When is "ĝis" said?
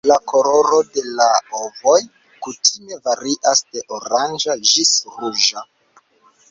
4.73-4.97